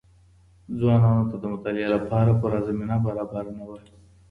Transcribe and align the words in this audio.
ځوانانو 0.79 1.23
ته 1.29 1.35
د 1.39 1.43
مطالعې 1.53 1.87
لپاره 1.95 2.37
پوره 2.39 2.59
زمينه 2.67 2.95
برابره 3.05 3.51
نه 3.57 3.63
وه. 3.69 3.77